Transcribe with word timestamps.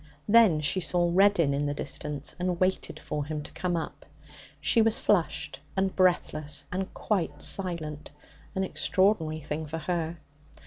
Then 0.27 0.61
she 0.61 0.79
saw 0.81 1.11
Reddin 1.13 1.53
in 1.53 1.67
the 1.67 1.75
distance, 1.75 2.35
and 2.39 2.59
waited 2.59 2.97
for 2.99 3.25
him 3.25 3.43
to 3.43 3.51
come 3.51 3.77
up. 3.77 4.07
She 4.59 4.81
was 4.81 4.97
flushed 4.97 5.59
and 5.77 5.95
breathless 5.95 6.65
and 6.71 6.91
quite 6.95 7.43
silent 7.43 8.09
an 8.55 8.63
extraordinary 8.63 9.41
thing 9.41 9.67
for 9.67 9.77
her. 9.77 10.17